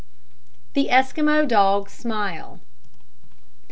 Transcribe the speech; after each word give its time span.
THE 0.73 0.89
ESQUIMAUX 0.89 1.45
DOG 1.47 1.87
SMILE. 1.87 2.59